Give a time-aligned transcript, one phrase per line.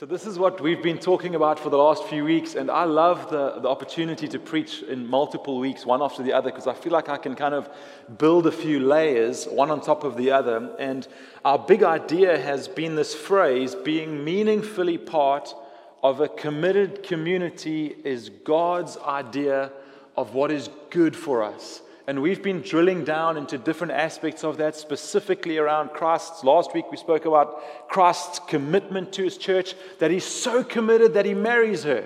[0.00, 2.84] So, this is what we've been talking about for the last few weeks, and I
[2.84, 6.72] love the, the opportunity to preach in multiple weeks, one after the other, because I
[6.72, 7.68] feel like I can kind of
[8.16, 10.74] build a few layers, one on top of the other.
[10.78, 11.06] And
[11.44, 15.54] our big idea has been this phrase being meaningfully part
[16.02, 19.70] of a committed community is God's idea
[20.16, 21.82] of what is good for us.
[22.10, 26.42] And we've been drilling down into different aspects of that, specifically around Christ's.
[26.42, 31.24] Last week we spoke about Christ's commitment to his church, that he's so committed that
[31.24, 32.04] he marries her.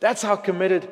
[0.00, 0.90] That's how committed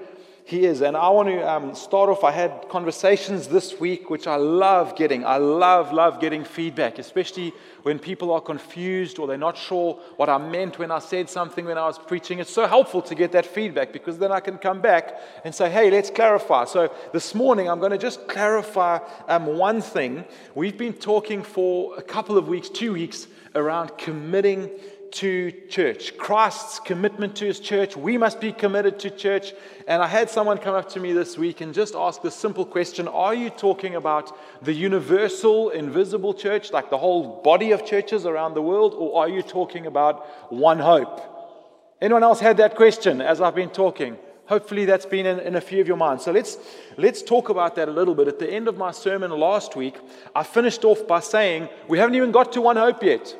[0.52, 0.82] he is.
[0.82, 2.22] And I want to um, start off.
[2.22, 5.24] I had conversations this week, which I love getting.
[5.24, 7.52] I love, love getting feedback, especially
[7.82, 11.64] when people are confused or they're not sure what I meant when I said something
[11.64, 12.38] when I was preaching.
[12.38, 15.70] It's so helpful to get that feedback because then I can come back and say,
[15.70, 16.66] hey, let's clarify.
[16.66, 18.98] So this morning, I'm going to just clarify
[19.28, 20.24] um, one thing.
[20.54, 24.70] We've been talking for a couple of weeks, two weeks, around committing
[25.12, 27.96] to church, Christ's commitment to his church.
[27.96, 29.52] We must be committed to church.
[29.86, 32.64] And I had someone come up to me this week and just ask this simple
[32.64, 38.26] question Are you talking about the universal, invisible church, like the whole body of churches
[38.26, 41.20] around the world, or are you talking about one hope?
[42.00, 44.16] Anyone else had that question as I've been talking?
[44.46, 46.24] Hopefully, that's been in, in, a few of your minds.
[46.24, 46.58] So let's,
[46.96, 48.28] let's talk about that a little bit.
[48.28, 49.96] At the end of my sermon last week,
[50.34, 53.36] I finished off by saying we haven't even got to one hope yet.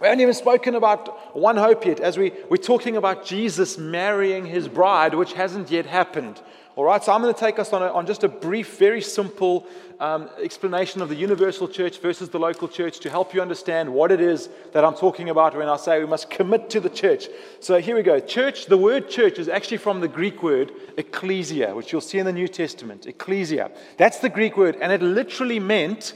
[0.00, 4.46] We haven't even spoken about one hope yet, as we, we're talking about Jesus marrying
[4.46, 6.40] his bride, which hasn't yet happened.
[6.76, 9.00] All right, so I'm going to take us on, a, on just a brief, very
[9.00, 9.66] simple
[9.98, 14.12] um, explanation of the universal church versus the local church to help you understand what
[14.12, 17.26] it is that I'm talking about when I say we must commit to the church.
[17.58, 18.20] So here we go.
[18.20, 22.26] Church, the word church is actually from the Greek word ecclesia, which you'll see in
[22.26, 23.06] the New Testament.
[23.06, 23.72] Ecclesia.
[23.96, 26.14] That's the Greek word, and it literally meant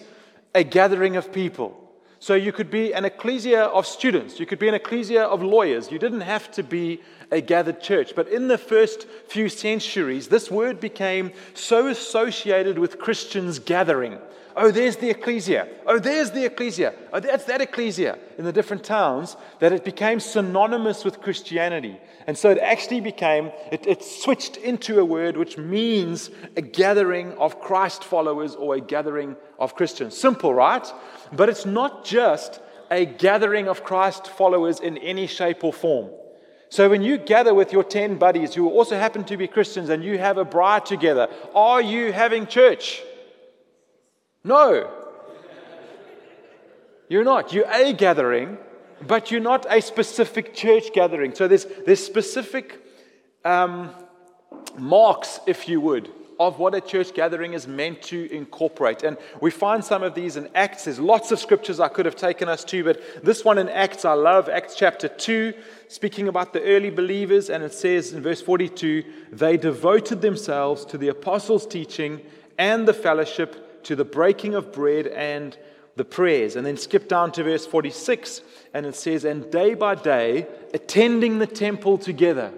[0.54, 1.81] a gathering of people.
[2.22, 5.90] So you could be an ecclesia of students, you could be an ecclesia of lawyers.
[5.90, 7.00] You didn't have to be
[7.32, 8.12] a gathered church.
[8.14, 14.18] But in the first few centuries, this word became so associated with Christians gathering.
[14.54, 15.66] Oh, there's the ecclesia.
[15.84, 16.94] Oh, there's the ecclesia.
[17.12, 21.98] Oh, that's that ecclesia in the different towns that it became synonymous with Christianity.
[22.26, 27.32] And so it actually became, it, it switched into a word which means a gathering
[27.32, 30.16] of Christ followers or a gathering of Christians.
[30.16, 30.86] Simple, right?
[31.32, 32.60] But it's not just
[32.90, 36.10] a gathering of Christ followers in any shape or form.
[36.68, 40.02] So when you gather with your 10 buddies who also happen to be Christians and
[40.02, 43.02] you have a braai together, are you having church?
[44.44, 44.90] No.
[47.08, 47.52] You're not.
[47.52, 48.56] You're a gathering,
[49.06, 51.34] but you're not a specific church gathering.
[51.34, 52.80] So there's, there's specific
[53.44, 53.90] um,
[54.78, 56.10] marks, if you would,
[56.46, 59.02] of what a church gathering is meant to incorporate.
[59.02, 60.84] And we find some of these in Acts.
[60.84, 64.04] There's lots of scriptures I could have taken us to, but this one in Acts,
[64.04, 65.52] I love Acts chapter 2,
[65.88, 67.50] speaking about the early believers.
[67.50, 72.20] And it says in verse 42 they devoted themselves to the apostles' teaching
[72.58, 75.56] and the fellowship, to the breaking of bread and
[75.96, 76.56] the prayers.
[76.56, 78.42] And then skip down to verse 46,
[78.74, 82.52] and it says, And day by day, attending the temple together,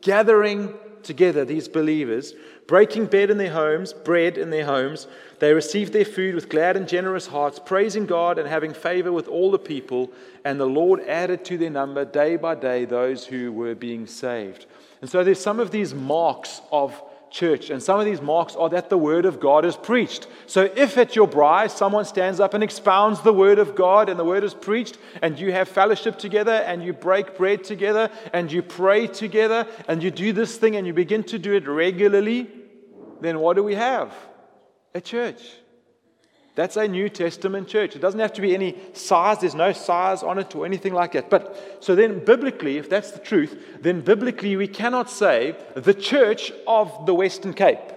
[0.00, 2.34] gathering together, these believers,
[2.66, 5.06] breaking bread in their homes, bread in their homes,
[5.38, 9.28] they received their food with glad and generous hearts, praising God and having favor with
[9.28, 10.10] all the people.
[10.44, 14.66] And the Lord added to their number day by day those who were being saved.
[15.00, 17.00] And so there's some of these marks of
[17.36, 17.68] church.
[17.68, 20.26] And some of these marks are that the word of God is preached.
[20.46, 24.18] So if at your braai someone stands up and expounds the word of God and
[24.18, 28.50] the word is preached, and you have fellowship together and you break bread together and
[28.50, 32.48] you pray together and you do this thing and you begin to do it regularly,
[33.20, 34.14] then what do we have?
[34.94, 35.42] A church.
[36.56, 37.94] That's a New Testament church.
[37.94, 41.12] It doesn't have to be any size, there's no size on it or anything like
[41.12, 41.28] that.
[41.28, 46.50] But so then, biblically, if that's the truth, then biblically we cannot say the church
[46.66, 47.92] of the Western Cape.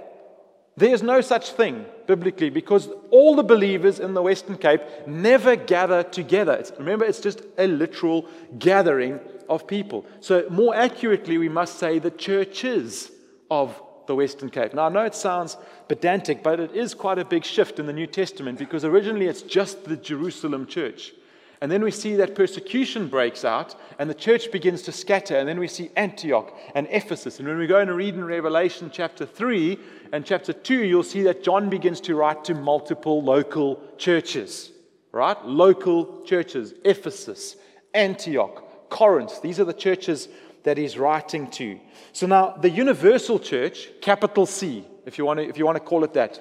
[0.75, 6.03] There's no such thing biblically because all the believers in the Western Cape never gather
[6.03, 6.53] together.
[6.53, 8.27] It's, remember, it's just a literal
[8.57, 10.05] gathering of people.
[10.19, 13.09] So, more accurately, we must say the churches
[13.49, 14.73] of the Western Cape.
[14.73, 15.55] Now, I know it sounds
[15.87, 19.43] pedantic, but it is quite a big shift in the New Testament because originally it's
[19.43, 21.13] just the Jerusalem church.
[21.61, 25.37] And then we see that persecution breaks out and the church begins to scatter.
[25.37, 27.37] And then we see Antioch and Ephesus.
[27.37, 29.77] And when we go and read in Revelation chapter 3
[30.11, 34.71] and chapter 2, you'll see that John begins to write to multiple local churches,
[35.11, 35.37] right?
[35.45, 37.57] Local churches, Ephesus,
[37.93, 39.39] Antioch, Corinth.
[39.43, 40.29] These are the churches
[40.63, 41.79] that he's writing to.
[42.11, 45.83] So now, the universal church, capital C, if you want to, if you want to
[45.83, 46.39] call it that,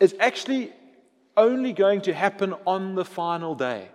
[0.00, 0.72] is actually
[1.36, 3.88] only going to happen on the final day.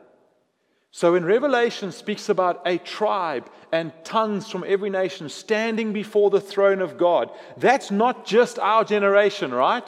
[0.91, 6.41] So in Revelation speaks about a tribe and tongues from every nation standing before the
[6.41, 7.29] throne of God.
[7.57, 9.87] That's not just our generation, right?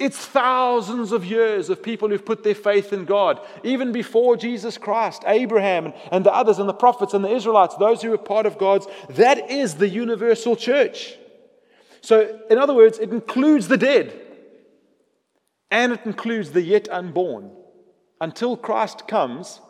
[0.00, 3.38] It's thousands of years of people who've put their faith in God.
[3.62, 8.00] Even before Jesus Christ, Abraham and the others and the prophets and the Israelites, those
[8.00, 11.16] who were part of God's, that is the universal church.
[12.00, 14.18] So, in other words, it includes the dead
[15.70, 17.50] and it includes the yet unborn.
[18.22, 19.60] Until Christ comes,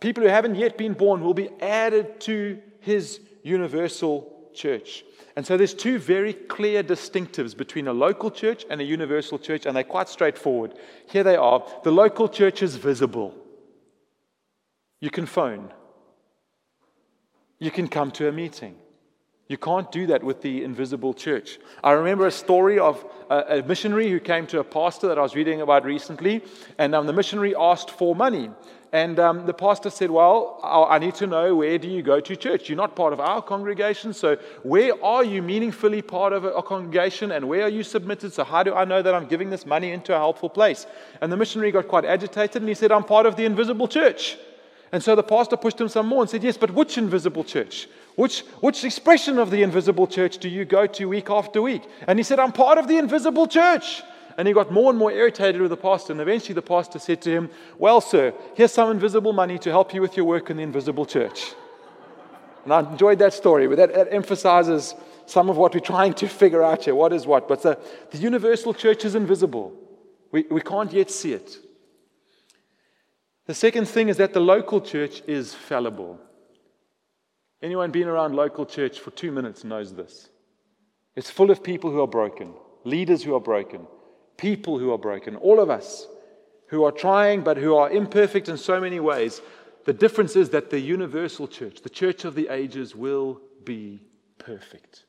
[0.00, 5.04] people who haven't yet been born will be added to his universal church.
[5.36, 9.66] And so there's two very clear distinctives between a local church and a universal church,
[9.66, 10.74] and they're quite straightforward.
[11.08, 11.66] Here they are.
[11.82, 13.34] The local church is visible.
[15.00, 15.72] You can phone.
[17.58, 18.76] You can come to a meeting.
[19.48, 21.58] You can't do that with the invisible church.
[21.82, 25.34] I remember a story of a, missionary who came to a pastor that I was
[25.34, 26.42] reading about recently,
[26.78, 28.50] and um, the missionary asked for money.
[28.94, 32.36] And um, the pastor said, Well, I need to know where do you go to
[32.36, 32.68] church?
[32.68, 37.32] You're not part of our congregation, so where are you meaningfully part of a, congregation
[37.32, 38.32] and where are you submitted?
[38.32, 40.86] So, how do I know that I'm giving this money into a helpful place?
[41.20, 44.38] And the missionary got quite agitated and he said, I'm part of the invisible church.
[44.92, 47.88] And so the pastor pushed him some more and said, Yes, but which invisible church?
[48.14, 51.82] Which, which expression of the invisible church do you go to week after week?
[52.06, 54.04] And he said, I'm part of the invisible church.
[54.36, 56.12] And he got more and more irritated with the pastor.
[56.12, 59.94] And eventually the pastor said to him, Well, sir, here's some invisible money to help
[59.94, 61.54] you with your work in the invisible church.
[62.64, 64.94] And I enjoyed that story, but that, that emphasizes
[65.26, 66.94] some of what we're trying to figure out here.
[66.94, 67.46] What is what?
[67.48, 67.78] But the,
[68.10, 69.72] the universal church is invisible.
[70.32, 71.56] We, we can't yet see it.
[73.46, 76.18] The second thing is that the local church is fallible.
[77.62, 80.28] Anyone been around local church for two minutes knows this.
[81.14, 82.54] It's full of people who are broken,
[82.84, 83.86] leaders who are broken,
[84.36, 86.06] people who are broken, all of us
[86.68, 89.40] who are trying but who are imperfect in so many ways.
[89.84, 94.02] The difference is that the universal church, the church of the ages, will be
[94.38, 95.04] perfect.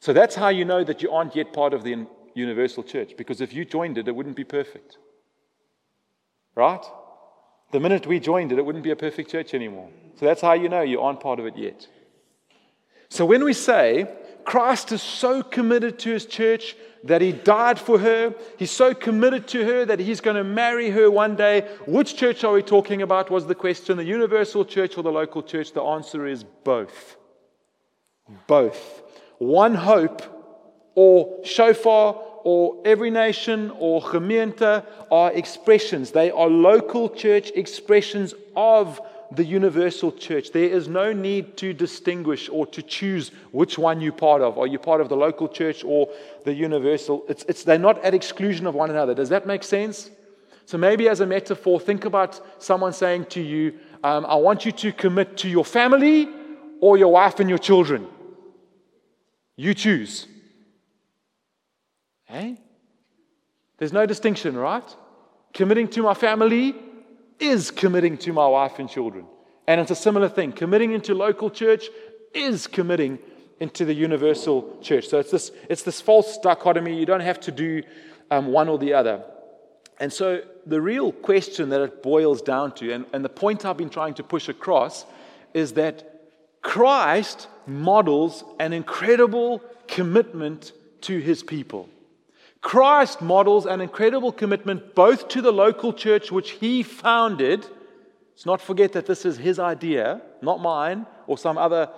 [0.00, 3.40] So that's how you know that you aren't yet part of the universal church, because
[3.40, 4.98] if you joined it, it wouldn't be perfect.
[6.54, 6.84] Right?
[7.72, 9.88] The minute we joined it, it wouldn't be a perfect church anymore.
[10.18, 11.86] So that's how you know you aren't part of it yet.
[13.08, 14.06] So when we say
[14.44, 16.76] Christ is so committed to his church
[17.06, 18.34] that he died for her.
[18.58, 21.68] He's so committed to her that he's going to marry her one day.
[21.86, 23.30] Which church are we talking about?
[23.30, 23.96] Was the question.
[23.96, 25.72] The universal church or the local church?
[25.72, 27.16] The answer is both.
[28.46, 29.02] Both.
[29.38, 30.22] One hope
[30.94, 36.12] or shofar or every nation or gemeente are expressions.
[36.12, 39.00] They are local church expressions of
[39.32, 40.52] the universal church.
[40.52, 44.58] There is no need to distinguish or to choose which one you're part of.
[44.58, 46.08] Are you part of the local church or
[46.44, 47.24] the universal?
[47.28, 49.14] It's, it's, they're not at exclusion of one another.
[49.14, 50.10] Does that make sense?
[50.64, 54.72] So, maybe as a metaphor, think about someone saying to you, um, I want you
[54.72, 56.28] to commit to your family
[56.80, 58.06] or your wife and your children.
[59.56, 60.26] You choose.
[62.24, 62.58] Hey?
[63.78, 64.96] There's no distinction, right?
[65.54, 66.74] Committing to my family
[67.38, 69.26] is committing to my wife and children.
[69.66, 70.52] And it's a similar thing.
[70.52, 71.88] Committing into local church
[72.32, 73.18] is committing
[73.60, 75.08] into the universal church.
[75.08, 76.98] So it's this, it's this false dichotomy.
[76.98, 77.82] You don't have to do
[78.30, 79.24] um, one or the other.
[79.98, 83.78] And so the real question that it boils down to, and, and the point I've
[83.78, 85.06] been trying to push across,
[85.54, 86.22] is that
[86.60, 91.88] Christ models an incredible commitment to his people.
[92.66, 97.64] Christ models an incredible commitment both to the local church which he founded.
[98.32, 101.88] Let's not forget that this is his idea, not mine or some other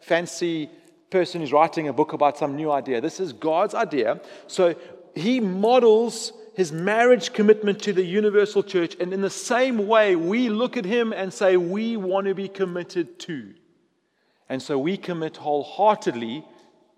[0.00, 0.70] fancy
[1.10, 3.00] person who's writing a book about some new idea.
[3.00, 4.20] This is God's idea.
[4.46, 4.76] So
[5.16, 8.94] he models his marriage commitment to the universal church.
[9.00, 12.46] And in the same way, we look at him and say, we want to be
[12.46, 13.54] committed to.
[14.48, 16.44] And so we commit wholeheartedly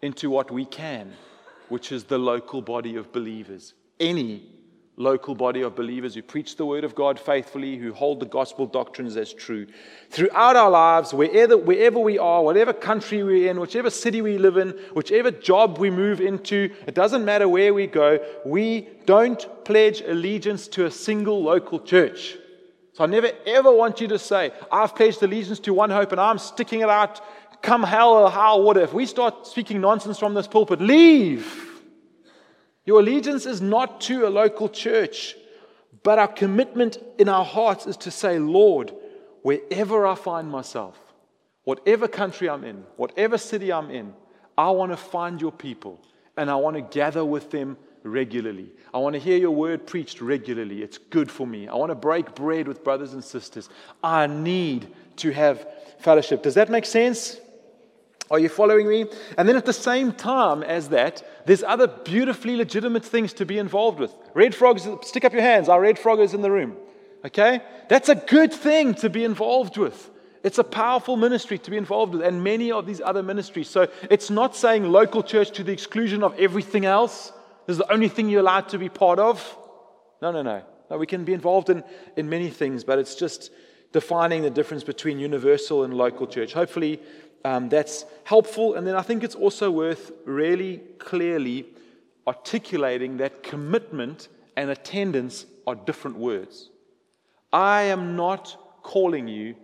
[0.02, 1.14] into what we can
[1.74, 3.74] which is the local body of believers.
[3.98, 4.48] Any
[4.96, 8.64] local body of believers who preach the word of God faithfully, who hold the gospel
[8.64, 9.66] doctrines as true.
[10.08, 14.56] Throughout our lives, wherever, wherever we are, whatever country we're in, whichever city we live
[14.56, 20.00] in, whichever job we move into, it doesn't matter where we go, we don't pledge
[20.02, 22.36] allegiance to a single local church.
[22.92, 26.20] So I never ever want you to say, I've pledged allegiance to one hope and
[26.20, 27.20] I'm sticking it out
[27.64, 31.82] come hell or high water, if we start speaking nonsense from this pulpit, leave.
[32.84, 35.34] Your allegiance is not to a local church,
[36.02, 38.92] but our commitment in our hearts is to say, Lord,
[39.42, 40.98] wherever I find myself,
[41.64, 44.12] whatever country I'm in, whatever city I'm in,
[44.56, 46.00] I want to find your people
[46.36, 48.70] and I want to gather with them regularly.
[48.92, 50.82] I want to hear your word preached regularly.
[50.82, 51.68] It's good for me.
[51.68, 53.70] I want to break bread with brothers and sisters.
[54.02, 55.66] I need to have
[56.00, 56.42] fellowship.
[56.42, 57.40] Does that make sense?
[58.30, 59.06] Are you following me?
[59.36, 63.58] And then at the same time as that, there's other beautifully legitimate things to be
[63.58, 64.12] involved with.
[64.32, 65.68] Red frogs, stick up your hands.
[65.68, 66.76] Our red frog is in the room.
[67.24, 67.60] Okay?
[67.88, 70.10] That's a good thing to be involved with.
[70.42, 73.68] It's a powerful ministry to be involved with, and many of these other ministries.
[73.68, 77.32] So it's not saying local church to the exclusion of everything else.
[77.66, 79.56] This is the only thing you're allowed to be part of.
[80.20, 80.62] No, no, no.
[80.90, 81.82] No, we can be involved in,
[82.16, 83.50] in many things, but it's just
[83.92, 86.52] defining the difference between universal and local church.
[86.52, 87.00] Hopefully,
[87.44, 88.74] um, that's helpful.
[88.74, 91.66] And then I think it's also worth really clearly
[92.26, 96.70] articulating that commitment and attendance are different words.
[97.52, 99.54] I am not calling you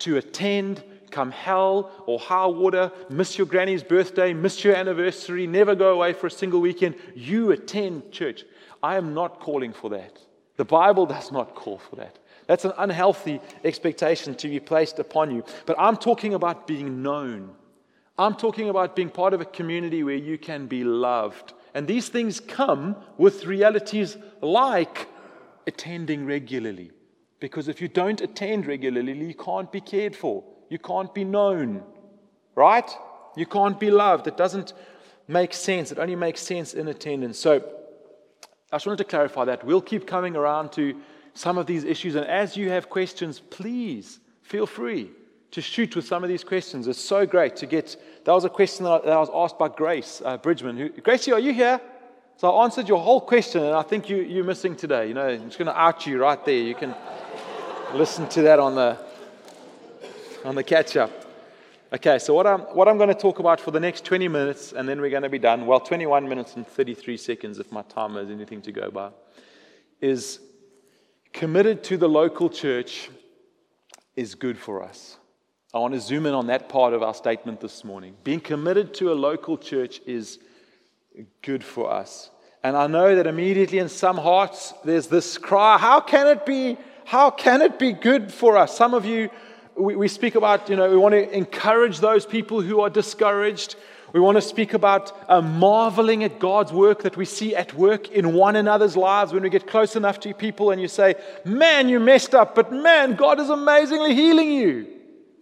[0.00, 5.74] to attend, come hell or high water, miss your granny's birthday, miss your anniversary, never
[5.74, 6.94] go away for a single weekend.
[7.14, 8.44] You attend church.
[8.82, 10.18] I am not calling for that.
[10.56, 12.18] The Bible does not call for that.
[12.50, 15.44] That's an unhealthy expectation to be placed upon you.
[15.66, 17.50] But I'm talking about being known.
[18.18, 21.52] I'm talking about being part of a community where you can be loved.
[21.74, 25.06] And these things come with realities like
[25.68, 26.90] attending regularly.
[27.38, 30.42] Because if you don't attend regularly, you can't be cared for.
[30.70, 31.84] You can't be known.
[32.56, 32.90] Right?
[33.36, 34.26] You can't be loved.
[34.26, 34.72] It doesn't
[35.28, 35.92] make sense.
[35.92, 37.38] It only makes sense in attendance.
[37.38, 37.62] So
[38.72, 39.64] I just wanted to clarify that.
[39.64, 41.00] We'll keep coming around to
[41.34, 42.14] some of these issues.
[42.14, 45.10] And as you have questions, please feel free
[45.50, 46.86] to shoot with some of these questions.
[46.86, 47.96] It's so great to get.
[48.24, 50.76] That was a question that I, was asked by Grace uh, Bridgman.
[50.76, 51.80] Who, Gracie, are you here?
[52.36, 55.08] So I answered your whole question, and I think you, you're missing today.
[55.08, 56.54] You know, I'm just going to out you right there.
[56.54, 56.94] You can
[57.94, 58.96] listen to that on the,
[60.44, 61.10] on the catch up.
[61.92, 64.72] Okay, so what I'm, what I'm going to talk about for the next 20 minutes,
[64.72, 67.82] and then we're going to be done, well, 21 minutes and 33 seconds if my
[67.82, 69.10] timer is anything to go by,
[70.00, 70.38] is
[71.32, 73.10] committed to the local church
[74.16, 75.16] is good for us.
[75.72, 78.16] I want to zoom in on that part of our statement this morning.
[78.24, 80.38] Being committed to a local church is
[81.42, 82.30] good for us.
[82.62, 86.76] And I know that immediately in some hearts there's this cry how can it be
[87.10, 88.76] how can it be good for us?
[88.76, 89.30] Some of you,
[89.76, 93.74] we, we speak about, you know, we want to encourage those people who are discouraged.
[94.12, 98.10] We want to speak about uh, marveling at God's work that we see at work
[98.10, 101.14] in one another's lives when we get close enough to people and you say,
[101.44, 104.86] Man, you messed up, but man, God is amazingly healing you.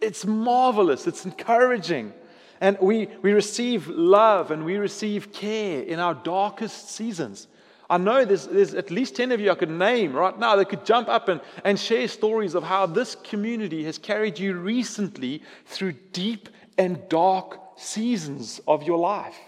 [0.01, 2.13] It's marvelous, it's encouraging.
[2.61, 7.47] And we, we receive love and we receive care in our darkest seasons.
[7.91, 10.69] I know there's, there's at least 10 of you I could name right now that
[10.69, 15.43] could jump up and, and share stories of how this community has carried you recently
[15.65, 19.39] through deep and dark seasons of your life.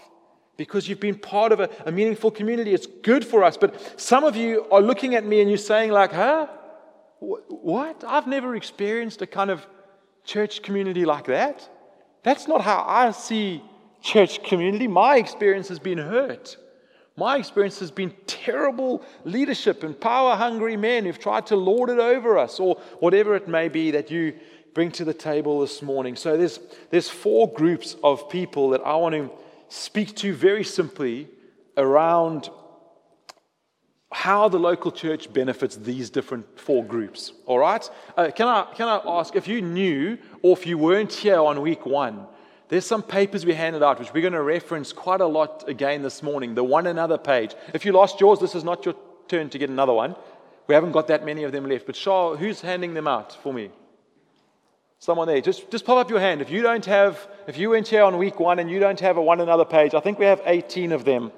[0.57, 2.73] Because you've been part of a, a meaningful community.
[2.73, 3.57] It's good for us.
[3.57, 6.47] But some of you are looking at me and you're saying, like, huh?
[7.19, 8.03] What?
[8.07, 9.65] I've never experienced a kind of
[10.23, 11.67] church community like that.
[12.23, 13.63] That's not how I see
[14.01, 14.87] church community.
[14.87, 16.57] My experience has been hurt.
[17.17, 21.99] My experience has been terrible leadership and power hungry men who've tried to lord it
[21.99, 24.33] over us, or whatever it may be that you
[24.73, 26.15] bring to the table this morning.
[26.15, 26.59] So there's,
[26.89, 29.29] there's four groups of people that I want to
[29.69, 31.27] speak to very simply
[31.77, 32.49] around
[34.11, 37.31] how the local church benefits these different four groups.
[37.45, 37.89] All right?
[38.17, 41.61] Uh, can, I, can I ask if you knew or if you weren't here on
[41.61, 42.25] week one,
[42.67, 46.01] there's some papers we handed out, which we're going to reference quite a lot again
[46.01, 46.55] this morning.
[46.55, 47.53] The one another page.
[47.73, 48.95] If you lost yours, this is not your
[49.27, 50.15] turn to get another one.
[50.67, 51.85] We haven't got that many of them left.
[51.85, 53.71] But Shah, who's handing them out for me?
[55.01, 55.41] Someone there.
[55.41, 56.43] Just, just pop up your hand.
[56.43, 59.17] If you don't have, if you went here on week one and you don't have
[59.17, 61.31] a one another page, I think we have 18 of them.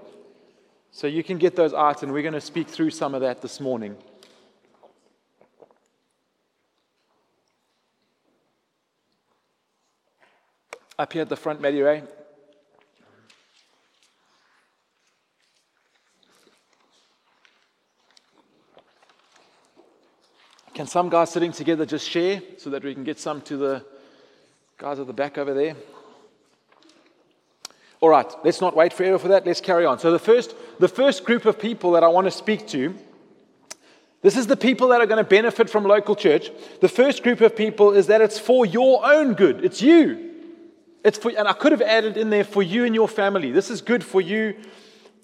[0.92, 3.42] So you can get those out, and we're going to speak through some of that
[3.42, 3.96] this morning.
[11.00, 12.00] Up here at the front, Mary Ray.
[12.00, 12.23] Eh?
[20.74, 23.86] Can some guys sitting together just share so that we can get some to the
[24.78, 25.76] guys at the back over there?
[28.02, 29.46] All right, let's not wait forever for that.
[29.46, 30.00] Let's carry on.
[30.00, 32.96] So the first, the first group of people that I want to speak to,
[34.24, 36.50] this is the people that are going to benefit from local church.
[36.82, 39.64] The first group of people is that it's for your own good.
[39.64, 40.32] It's you.
[41.04, 43.52] It's for, and I could have added in there for you and your family.
[43.52, 44.56] This is good for you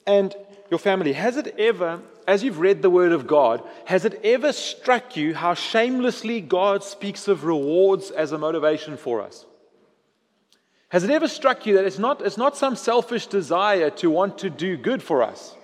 [0.05, 0.35] and
[0.69, 1.13] your family.
[1.13, 5.33] Has it ever, as you've read the Word of God, has it ever struck you
[5.33, 9.45] how shamelessly God speaks of rewards as a motivation for us?
[10.89, 14.39] Has it ever struck you that it's not, it's not some selfish desire to want
[14.39, 15.55] to do good for us?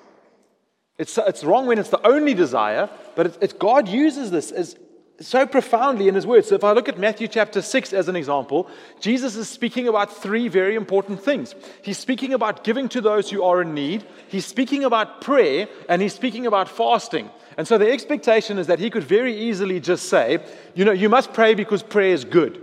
[0.98, 4.78] It's, it's wrong when it's the only desire, but it's, God uses this as,
[5.20, 6.50] so profoundly in his words.
[6.50, 8.70] So if I look at Matthew chapter 6 as an example,
[9.00, 11.56] Jesus is speaking about three very important things.
[11.82, 16.02] He's speaking about giving to those who are in need, he's speaking about prayer, and
[16.02, 17.30] he's speaking about fasting.
[17.58, 20.44] And so the expectation is that he could very easily just say,
[20.74, 22.62] you know, you must pray because prayer is good.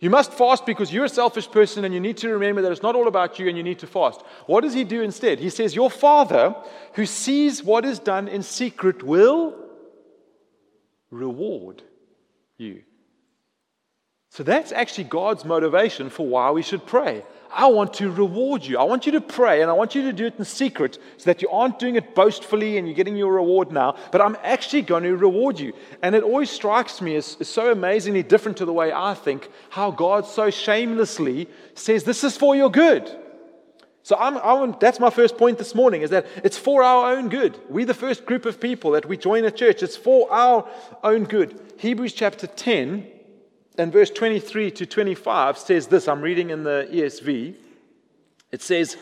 [0.00, 2.82] You must fast because you're a selfish person and you need to remember that it's
[2.82, 4.20] not all about you and you need to fast.
[4.44, 5.38] What does he do instead?
[5.38, 6.54] He says, Your Father
[6.92, 9.63] who sees what is done in secret will
[11.10, 11.82] reward
[12.56, 12.82] you.
[14.30, 17.22] So that's actually God's motivation for why we should pray.
[17.52, 18.78] I want to reward you.
[18.78, 21.26] I want you to pray and I want you to do it in secret so
[21.26, 24.82] that you aren't doing it boastfully and you're getting your reward now, but I'm actually
[24.82, 25.72] going to reward you.
[26.02, 29.48] And it always strikes me as, as so amazingly different to the way I think
[29.70, 33.08] how God so shamelessly says, This is for your good.
[34.04, 37.30] So I'm, I'm, that's my first point this morning is that it's for our own
[37.30, 37.58] good.
[37.70, 39.82] We're the first group of people that we join a church.
[39.82, 40.68] It's for our
[41.02, 41.58] own good.
[41.78, 43.10] Hebrews chapter 10
[43.78, 46.06] and verse 23 to 25 says this.
[46.06, 47.54] I'm reading in the ESV.
[48.52, 48.98] It says,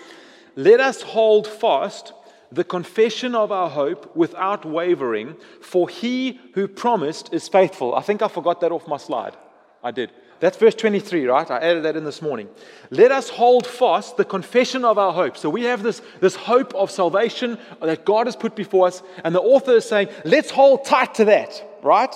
[0.54, 2.12] Let us hold fast
[2.52, 7.96] the confession of our hope without wavering, for he who promised is faithful.
[7.96, 9.36] I think I forgot that off my slide.
[9.82, 10.12] I did.
[10.42, 11.48] That's verse 23, right?
[11.48, 12.48] I added that in this morning.
[12.90, 15.36] Let us hold fast the confession of our hope.
[15.36, 19.04] So we have this, this hope of salvation that God has put before us.
[19.22, 22.12] And the author is saying, let's hold tight to that, right?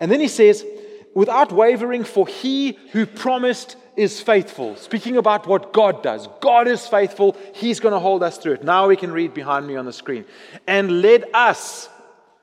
[0.00, 0.66] And then he says,
[1.14, 4.74] without wavering, for he who promised is faithful.
[4.74, 6.26] Speaking about what God does.
[6.40, 7.36] God is faithful.
[7.54, 8.64] He's going to hold us through it.
[8.64, 10.24] Now we can read behind me on the screen.
[10.66, 11.88] And let us,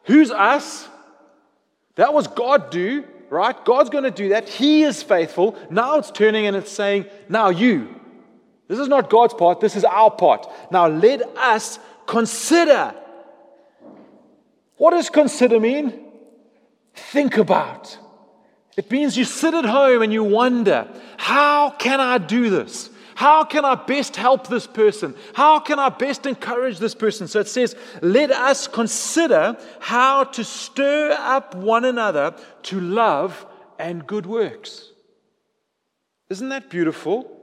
[0.06, 0.88] who's us?
[1.96, 3.66] That was God do right?
[3.66, 4.48] God's going to do that.
[4.48, 5.58] He is faithful.
[5.70, 8.00] Now it's turning and it's saying, now you.
[8.68, 10.48] This is not God's part, this is our part.
[10.72, 12.96] Now let us consider.
[14.78, 16.02] What does consider mean?
[16.94, 17.98] Think about.
[18.76, 22.90] It means you sit at home and you wonder, how can I do this?
[23.16, 25.16] How can I best help this person?
[25.34, 27.28] How can I best encourage this person?
[27.28, 33.46] So it says, let us consider how to stir up one another to love
[33.80, 34.92] and good works.
[36.30, 37.35] Isn't that beautiful?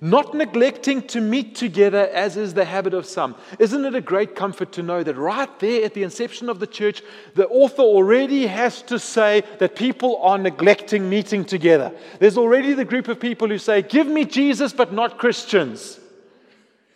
[0.00, 3.34] Not neglecting to meet together as is the habit of some.
[3.58, 6.66] Isn't it a great comfort to know that right there at the inception of the
[6.66, 7.02] church,
[7.34, 11.92] the author already has to say that people are neglecting meeting together?
[12.18, 15.98] There's already the group of people who say, Give me Jesus, but not Christians.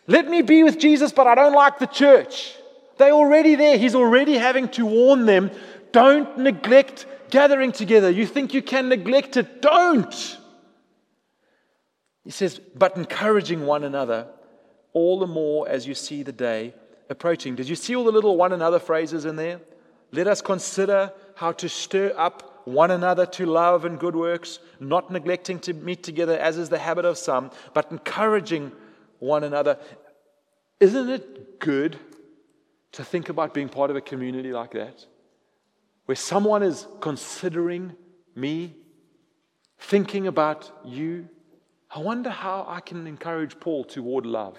[0.07, 2.55] Let me be with Jesus, but I don't like the church.
[2.99, 3.79] They're already there.
[3.79, 5.51] He's already having to warn them
[5.95, 8.11] don't neglect gathering together.
[8.11, 9.63] You think you can neglect it?
[9.63, 10.39] Don't.
[12.25, 14.29] He says, but encouraging one another
[14.93, 16.75] all the more as you see the day
[17.11, 17.55] approaching.
[17.55, 19.61] Did you see all the little one another phrases in there?
[20.11, 25.11] Let us consider how to stir up one another to love and good works, not
[25.11, 28.73] neglecting to meet together as is the habit of some, but encouraging
[29.19, 29.79] one another.
[30.81, 31.99] Isn't it good
[32.93, 35.05] to think about being part of a community like that?
[36.07, 37.95] Where someone is considering
[38.35, 38.77] me,
[39.79, 41.29] thinking about you,
[41.95, 44.59] I wonder how I can encourage Paul toward love.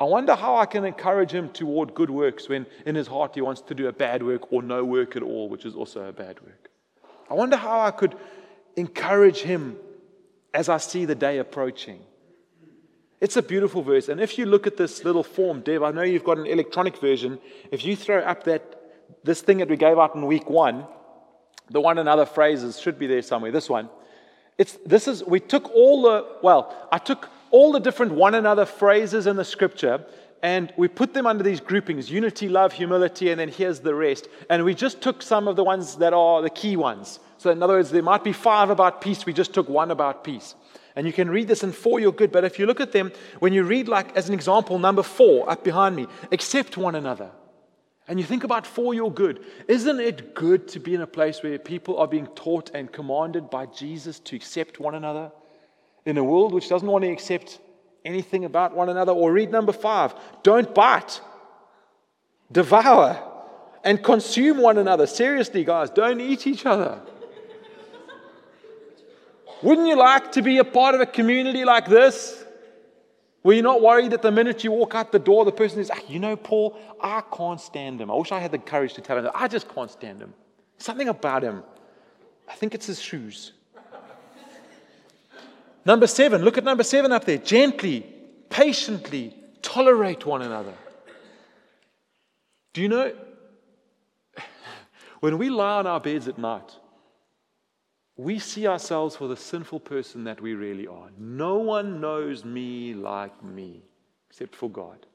[0.00, 3.40] I wonder how I can encourage him toward good works when in his heart he
[3.40, 6.12] wants to do a bad work or no work at all, which is also a
[6.12, 6.68] bad work.
[7.30, 8.16] I wonder how I could
[8.74, 9.76] encourage him
[10.52, 12.00] as I see the day approaching.
[13.20, 14.08] It's a beautiful verse.
[14.08, 16.98] And if you look at this little form, Deb, I know you've got an electronic
[16.98, 17.38] version.
[17.70, 18.80] If you throw up that
[19.22, 20.86] this thing that we gave out in week one,
[21.70, 23.52] the one and other phrases should be there somewhere.
[23.52, 23.88] This one.
[24.62, 28.64] It's, this is, we took all the, well, I took all the different one another
[28.64, 30.06] phrases in the scripture
[30.40, 34.28] and we put them under these groupings unity, love, humility, and then here's the rest.
[34.48, 37.18] And we just took some of the ones that are the key ones.
[37.38, 40.22] So, in other words, there might be five about peace, we just took one about
[40.22, 40.54] peace.
[40.94, 43.10] And you can read this in for your good, but if you look at them,
[43.40, 47.32] when you read, like, as an example, number four up behind me, accept one another
[48.08, 51.42] and you think about for your good, isn't it good to be in a place
[51.42, 55.30] where people are being taught and commanded by Jesus to accept one another
[56.04, 57.60] in a world which doesn't want to accept
[58.04, 59.12] anything about one another?
[59.12, 61.20] Or read number five don't bite,
[62.50, 63.22] devour,
[63.84, 65.06] and consume one another.
[65.06, 67.00] Seriously, guys, don't eat each other.
[69.62, 72.41] Wouldn't you like to be a part of a community like this?
[73.42, 75.90] Were you not worried that the minute you walk out the door, the person is,
[75.90, 78.10] ah, you know, Paul, I can't stand him.
[78.10, 79.32] I wish I had the courage to tell him that.
[79.34, 80.32] I just can't stand him.
[80.78, 81.64] Something about him.
[82.48, 83.52] I think it's his shoes.
[85.84, 87.38] number seven, look at number seven up there.
[87.38, 88.06] Gently,
[88.48, 90.74] patiently tolerate one another.
[92.72, 93.12] Do you know
[95.20, 96.76] when we lie on our beds at night,
[98.22, 101.08] we see ourselves for the sinful person that we really are.
[101.18, 103.82] No one knows me like me
[104.30, 105.06] except for God.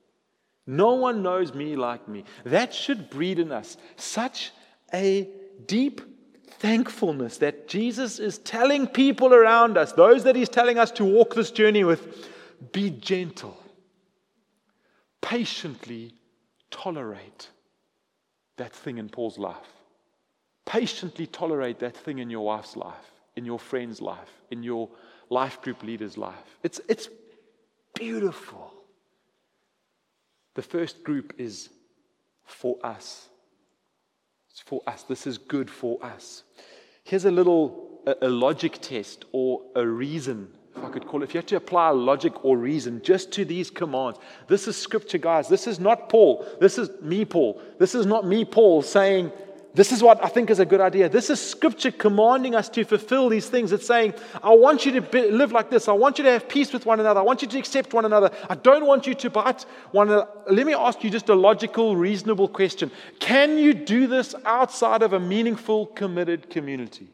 [0.65, 2.26] No one knows me like me.
[2.43, 4.52] That should breed in us such
[4.93, 5.30] a
[5.65, 6.02] deep
[6.60, 11.36] thankfulness that Jesus is telling people around us, those that He's telling us to walk
[11.36, 12.30] this journey with,
[12.74, 13.58] be gentle,
[15.22, 16.13] patiently
[16.70, 17.50] tolerate
[18.58, 19.77] that thing in Paul's life.
[20.67, 24.89] Patiently tolerate that thing in your wife's life, in your friend's life, in your
[25.30, 26.58] life group leader's life.
[26.62, 27.10] It's, it's
[27.95, 28.73] beautiful.
[30.56, 31.69] The first group is
[32.45, 33.30] for us.
[34.51, 35.03] It's for us.
[35.03, 36.43] This is good for us.
[37.03, 41.25] Here's a little a, a logic test or a reason, if I could call it.
[41.25, 45.17] If you have to apply logic or reason just to these commands, this is scripture,
[45.17, 45.47] guys.
[45.47, 46.45] This is not Paul.
[46.60, 47.62] This is me, Paul.
[47.77, 49.32] This is not me, Paul, saying,
[49.78, 51.08] this is what I think is a good idea.
[51.08, 53.72] This is scripture commanding us to fulfill these things.
[53.72, 55.88] It's saying, I want you to be, live like this.
[55.88, 57.20] I want you to have peace with one another.
[57.20, 58.32] I want you to accept one another.
[58.50, 60.28] I don't want you to bite one another.
[60.50, 62.90] Let me ask you just a logical, reasonable question.
[63.20, 67.10] Can you do this outside of a meaningful, committed community?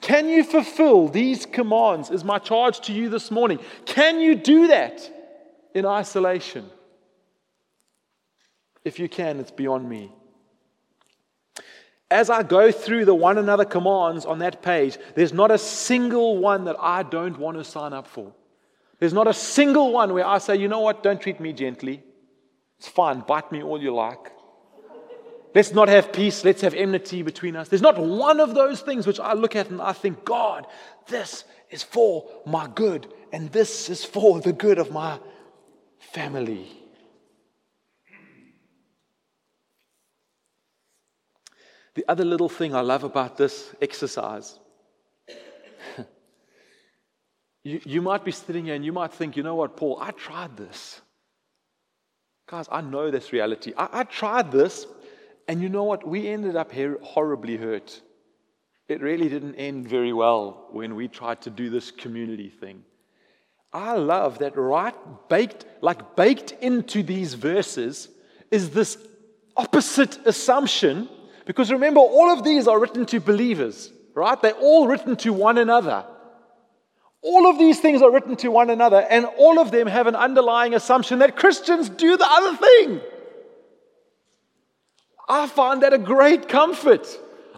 [0.00, 2.10] Can you fulfill these commands?
[2.10, 3.58] Is my charge to you this morning.
[3.84, 5.10] Can you do that
[5.74, 6.70] in isolation?
[8.82, 10.10] If you can, it's beyond me
[12.10, 16.38] as I go through the one another commands on that page, there's not a single
[16.38, 18.32] one that I don't want to sign up for.
[18.98, 22.02] There's not a single one where I say, you know what, don't treat me gently.
[22.78, 24.32] It's fine, bite me all you like.
[25.54, 27.68] Let's not have peace, let's have enmity between us.
[27.68, 30.66] There's not one of those things which I look at and I think, God,
[31.08, 35.18] this is for my good, and this is for the good of my
[35.98, 36.68] family.
[41.96, 44.58] The other little thing I love about this exercise,
[47.64, 50.10] you, you might be sitting here and you might think, you know what, Paul, I
[50.10, 51.00] tried this.
[52.46, 53.72] Guys, I know this reality.
[53.78, 54.86] I, I tried this,
[55.48, 56.06] and you know what?
[56.06, 58.02] We ended up here horribly hurt.
[58.88, 62.84] It really didn't end very well when we tried to do this community thing.
[63.72, 64.94] I love that right
[65.30, 68.10] baked, like baked into these verses,
[68.50, 68.98] is this
[69.56, 71.08] opposite assumption
[71.46, 74.40] because remember, all of these are written to believers, right?
[74.42, 76.04] They're all written to one another.
[77.22, 80.16] All of these things are written to one another, and all of them have an
[80.16, 83.00] underlying assumption that Christians do the other thing.
[85.28, 87.06] I find that a great comfort.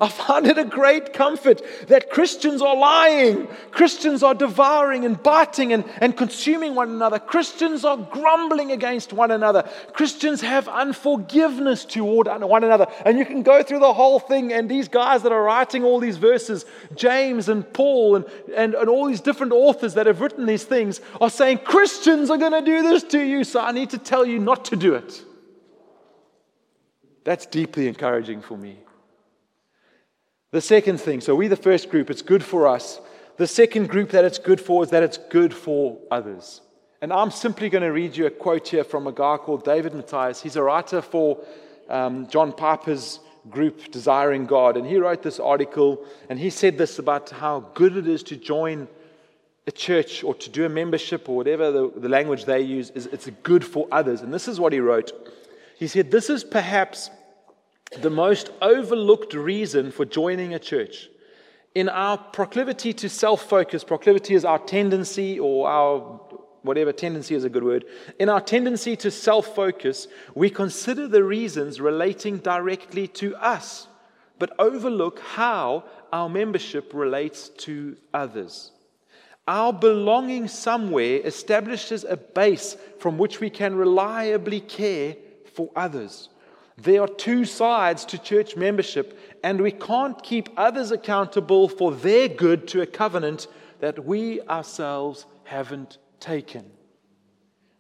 [0.01, 3.47] I find it a great comfort that Christians are lying.
[3.71, 7.19] Christians are devouring and biting and, and consuming one another.
[7.19, 9.69] Christians are grumbling against one another.
[9.93, 12.87] Christians have unforgiveness toward one another.
[13.05, 16.01] And you can go through the whole thing, and these guys that are writing all
[16.01, 18.25] these verses, James and Paul and,
[18.57, 22.39] and, and all these different authors that have written these things, are saying, Christians are
[22.39, 24.95] going to do this to you, so I need to tell you not to do
[24.95, 25.25] it.
[27.25, 28.79] That's deeply encouraging for me.
[30.51, 33.01] The second thing, so we, the first group, it's good for us.
[33.37, 36.63] The second group that it's good for is that it's good for others.
[37.03, 39.95] And I'm simply going to read you a quote here from a guy called David
[39.95, 40.43] Mathis.
[40.43, 41.39] He's a writer for
[41.89, 44.77] um, John Piper's group, Desiring God.
[44.77, 48.37] And he wrote this article, and he said this about how good it is to
[48.37, 48.89] join
[49.67, 53.07] a church or to do a membership or whatever the, the language they use, is
[53.07, 54.23] it's good for others.
[54.23, 55.13] And this is what he wrote.
[55.77, 57.11] He said, This is perhaps
[57.97, 61.09] the most overlooked reason for joining a church.
[61.75, 66.21] In our proclivity to self focus, proclivity is our tendency or our
[66.63, 67.85] whatever tendency is a good word.
[68.19, 73.89] In our tendency to self focus, we consider the reasons relating directly to us,
[74.39, 78.73] but overlook how our membership relates to others.
[79.47, 85.17] Our belonging somewhere establishes a base from which we can reliably care
[85.55, 86.29] for others.
[86.81, 92.29] There are two sides to church membership, and we can't keep others accountable for their
[92.29, 93.49] good to a covenant
[93.81, 96.71] that we ourselves haven't taken.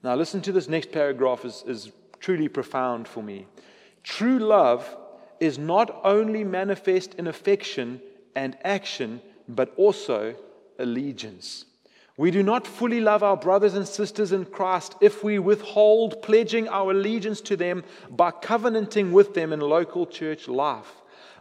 [0.02, 3.46] Now, listen to this next paragraph, is, is truly profound for me.
[4.02, 4.96] True love
[5.38, 8.00] is not only manifest in affection
[8.34, 10.34] and action, but also
[10.80, 11.66] allegiance.
[12.18, 16.68] We do not fully love our brothers and sisters in Christ if we withhold pledging
[16.68, 20.90] our allegiance to them by covenanting with them in local church life.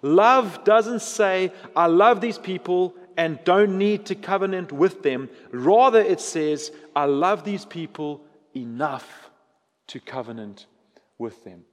[0.04, 5.30] Love doesn't say, I love these people and don't need to covenant with them.
[5.52, 8.22] Rather, it says, I love these people
[8.56, 9.32] enough
[9.88, 10.68] to covenant
[11.18, 11.64] with them.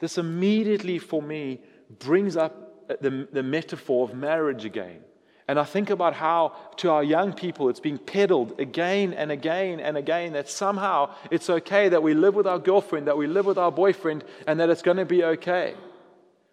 [0.00, 1.60] This immediately for me
[2.00, 5.04] brings up the, the metaphor of marriage again.
[5.48, 9.80] And I think about how, to our young people, it's being peddled again and again
[9.80, 13.46] and again that somehow it's okay that we live with our girlfriend, that we live
[13.46, 15.74] with our boyfriend, and that it's going to be okay.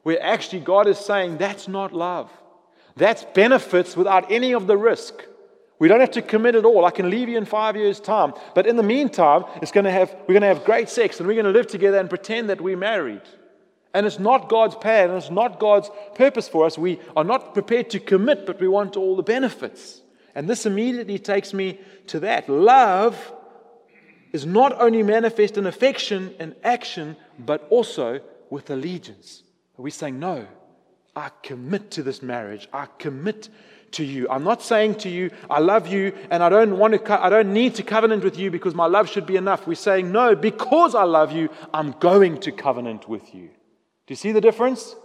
[0.04, 2.32] Where actually God is saying that's not love.
[2.96, 5.14] That's benefits without any of the risk.
[5.78, 6.86] We don't have to commit at all.
[6.86, 8.34] I can leave you in five years' time.
[8.54, 11.28] But in the meantime, it's going to have, we're going to have great sex and
[11.28, 13.24] we're going to live together and pretend that we're married.
[13.96, 16.78] And it's not God's plan, and it's not God's purpose for us.
[16.78, 20.02] We are not prepared to commit, but we want all the benefits.
[20.36, 22.50] And this immediately takes me to that.
[22.50, 23.34] Love
[24.34, 29.44] is not only manifest in affection and action, but also with allegiance.
[29.78, 30.46] We're saying, No,
[31.16, 32.68] I commit to this marriage.
[32.74, 33.48] I commit
[33.92, 34.28] to you.
[34.30, 37.54] I'm not saying to you, I love you and I don't want to I don't
[37.54, 39.66] need to covenant with you because my love should be enough.
[39.66, 43.52] We're saying, no, because I love you, I'm going to covenant with you.
[44.08, 44.96] Do you see the difference?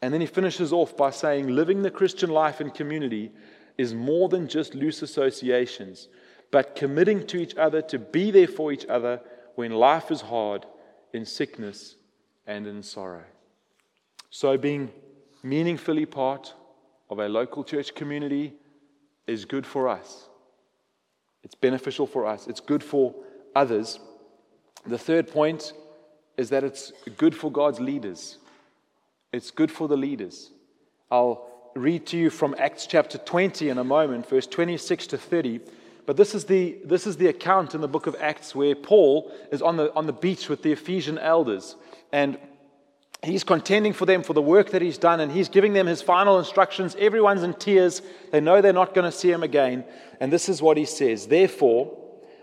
[0.00, 3.32] And then he finishes off by saying, living the Christian life in community
[3.76, 6.08] is more than just loose associations,
[6.50, 9.20] but committing to each other to be there for each other
[9.56, 10.64] when life is hard,
[11.12, 11.96] in sickness,
[12.46, 13.24] and in sorrow.
[14.30, 14.90] So, being
[15.42, 16.54] meaningfully part
[17.10, 18.54] of a local church community
[19.26, 20.28] is good for us.
[21.42, 23.14] It's beneficial for us, it's good for
[23.54, 23.98] others.
[24.86, 25.72] The third point
[26.38, 28.38] is that it's good for God's leaders.
[29.32, 30.50] It's good for the leaders.
[31.10, 35.60] I'll read to you from Acts chapter 20 in a moment, verse 26 to 30.
[36.06, 39.30] But this is the, this is the account in the book of Acts where Paul
[39.52, 41.76] is on the, on the beach with the Ephesian elders.
[42.12, 42.38] And
[43.22, 46.00] he's contending for them for the work that he's done, and he's giving them his
[46.00, 46.96] final instructions.
[46.98, 48.00] Everyone's in tears.
[48.30, 49.84] They know they're not going to see him again.
[50.20, 51.97] And this is what he says Therefore,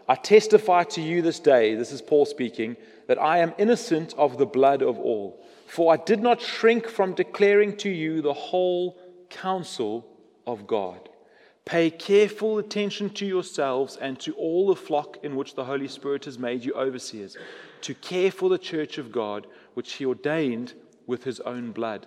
[0.07, 4.37] I testify to you this day, this is Paul speaking, that I am innocent of
[4.37, 5.43] the blood of all.
[5.67, 8.97] For I did not shrink from declaring to you the whole
[9.29, 10.05] counsel
[10.45, 11.09] of God.
[11.65, 16.25] Pay careful attention to yourselves and to all the flock in which the Holy Spirit
[16.25, 17.35] has made you overseers,
[17.81, 20.73] to care for the church of God, which he ordained
[21.07, 22.05] with his own blood.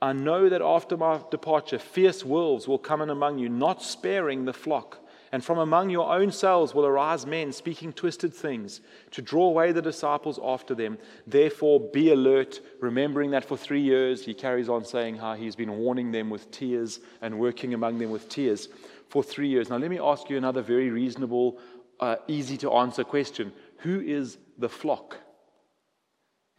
[0.00, 4.46] I know that after my departure, fierce wolves will come in among you, not sparing
[4.46, 4.98] the flock.
[5.34, 9.72] And from among your own selves will arise men speaking twisted things to draw away
[9.72, 10.96] the disciples after them.
[11.26, 15.76] Therefore, be alert, remembering that for three years, he carries on saying how he's been
[15.76, 18.68] warning them with tears and working among them with tears
[19.08, 19.70] for three years.
[19.70, 21.58] Now, let me ask you another very reasonable,
[21.98, 25.16] uh, easy to answer question Who is the flock?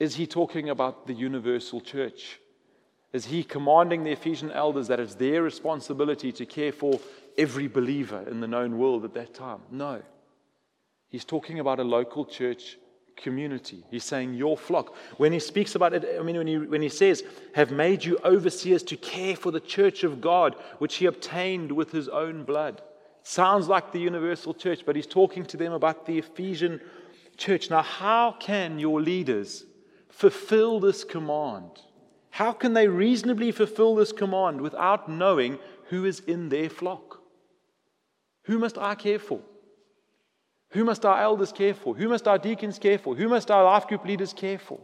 [0.01, 2.41] Is he talking about the universal church?
[3.13, 6.99] Is he commanding the Ephesian elders that it's their responsibility to care for
[7.37, 9.61] every believer in the known world at that time?
[9.71, 10.01] No.
[11.09, 12.77] He's talking about a local church
[13.15, 13.83] community.
[13.89, 14.95] He's saying your flock.
[15.17, 18.17] When he speaks about it, I mean, when he, when he says, have made you
[18.23, 22.81] overseers to care for the church of God, which he obtained with his own blood.
[23.23, 26.81] sounds like the universal church, but he's talking to them about the Ephesian
[27.37, 27.69] church.
[27.69, 29.65] Now, how can your leaders
[30.09, 31.71] fulfill this command?
[32.29, 35.57] How can they reasonably fulfill this command without knowing
[35.89, 37.21] who is in their flock?
[38.45, 39.41] Who must I care for?
[40.69, 41.95] Who must our elders care for?
[41.95, 43.15] Who must our deacons care for?
[43.15, 44.79] Who must our life group leaders care for?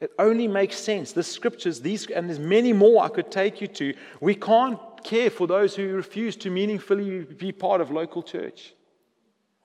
[0.00, 1.12] It only makes sense.
[1.12, 3.94] The scriptures, these, and there's many more I could take you to.
[4.20, 8.74] We can't care for those who refuse to meaningfully be part of local church.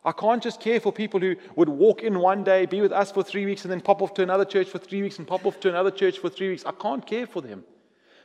[0.06, 3.12] I can't just care for people who would walk in one day, be with us
[3.12, 5.46] for three weeks, and then pop off to another church for three weeks and pop
[5.46, 6.66] off to another church for three weeks.
[6.66, 7.64] I can't care for them.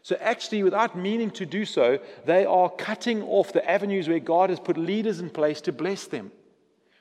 [0.02, 4.50] So, actually, without meaning to do so, they are cutting off the avenues where God
[4.50, 6.32] has put leaders in place to bless them,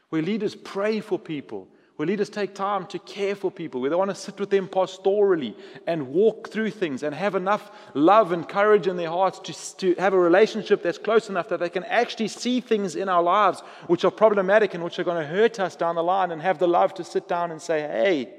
[0.10, 3.96] where leaders pray for people, where leaders take time to care for people, where they
[3.96, 5.56] want to sit with them pastorally
[5.88, 10.00] and walk through things and have enough love and courage in their hearts to, to
[10.00, 13.62] have a relationship that's close enough that they can actually see things in our lives
[13.88, 16.60] which are problematic and which are going to hurt us down the line and have
[16.60, 18.34] the love to sit down and say, hey,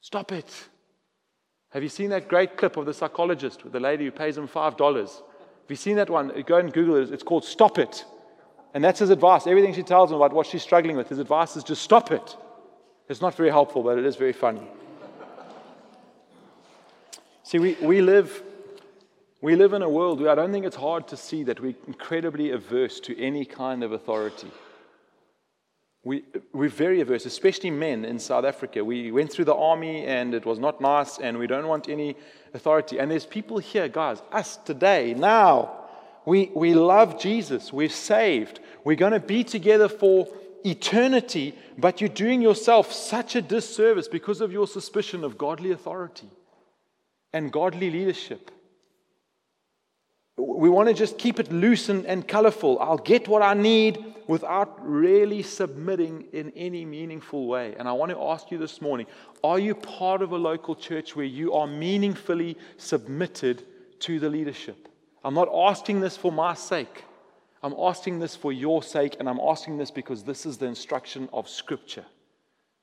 [0.00, 0.68] stop it.
[1.70, 4.48] Have you seen that great clip of the psychologist with the lady who pays him
[4.48, 4.78] $5?
[4.78, 6.32] Have you seen that one?
[6.46, 7.12] Go and Google it.
[7.12, 8.04] It's called Stop It.
[8.72, 9.46] And that's his advice.
[9.46, 12.36] Everything she tells him about what she's struggling with, his advice is just stop it.
[13.08, 14.62] It's not very helpful, but it is very funny.
[17.42, 18.42] See, we, we, live,
[19.40, 21.76] we live in a world where I don't think it's hard to see that we're
[21.86, 24.50] incredibly averse to any kind of authority.
[26.06, 28.84] We, we're very averse, especially men in South Africa.
[28.84, 32.14] We went through the army and it was not nice, and we don't want any
[32.54, 33.00] authority.
[33.00, 35.88] And there's people here, guys, us today, now,
[36.24, 37.72] we, we love Jesus.
[37.72, 38.60] We're saved.
[38.84, 40.28] We're going to be together for
[40.64, 46.30] eternity, but you're doing yourself such a disservice because of your suspicion of godly authority
[47.32, 48.52] and godly leadership.
[50.36, 52.78] We want to just keep it loose and, and colorful.
[52.78, 57.74] I'll get what I need without really submitting in any meaningful way.
[57.78, 59.06] And I want to ask you this morning
[59.42, 63.64] are you part of a local church where you are meaningfully submitted
[64.00, 64.88] to the leadership?
[65.24, 67.04] I'm not asking this for my sake.
[67.62, 71.28] I'm asking this for your sake, and I'm asking this because this is the instruction
[71.32, 72.04] of Scripture.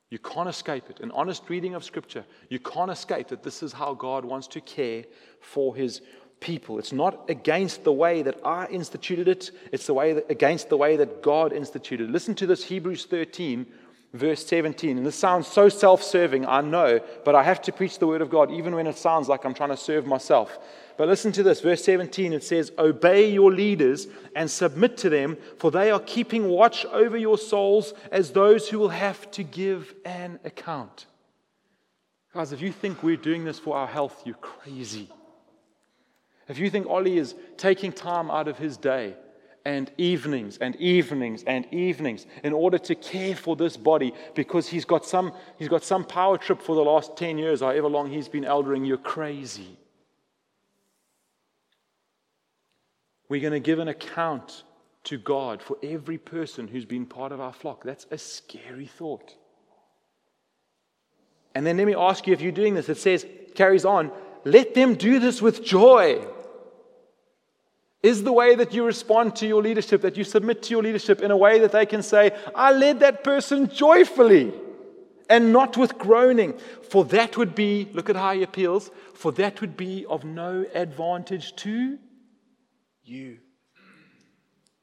[0.09, 0.99] You can't escape it.
[0.99, 4.61] An honest reading of Scripture, you can't escape that this is how God wants to
[4.61, 5.05] care
[5.39, 6.01] for His
[6.43, 6.77] people.
[6.77, 10.77] It's not against the way that I instituted it, it's the way that, against the
[10.77, 12.11] way that God instituted.
[12.11, 13.65] Listen to this Hebrews 13,
[14.13, 14.97] verse 17.
[14.97, 18.21] And this sounds so self serving, I know, but I have to preach the word
[18.21, 20.59] of God even when it sounds like I'm trying to serve myself.
[20.97, 25.37] But listen to this, verse 17, it says, Obey your leaders and submit to them,
[25.57, 29.95] for they are keeping watch over your souls as those who will have to give
[30.03, 31.05] an account.
[32.33, 35.07] Guys, if you think we're doing this for our health, you're crazy.
[36.47, 39.15] If you think Ollie is taking time out of his day
[39.65, 44.85] and evenings and evenings and evenings in order to care for this body because he's
[44.85, 48.27] got some, he's got some power trip for the last 10 years, however long he's
[48.27, 49.77] been eldering, you're crazy.
[53.29, 54.63] We're going to give an account
[55.05, 57.83] to God for every person who's been part of our flock.
[57.83, 59.35] That's a scary thought.
[61.55, 63.25] And then let me ask you if you're doing this, it says,
[63.55, 64.11] carries on,
[64.43, 66.25] let them do this with joy.
[68.03, 71.21] Is the way that you respond to your leadership, that you submit to your leadership
[71.21, 74.53] in a way that they can say, I led that person joyfully
[75.29, 76.59] and not with groaning.
[76.89, 80.65] For that would be, look at how he appeals, for that would be of no
[80.73, 81.97] advantage to
[83.05, 83.37] you.